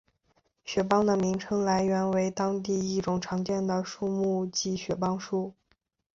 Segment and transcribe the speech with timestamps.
[0.65, 5.53] 雪邦的名称来源为当地一种常见的树木即雪邦树。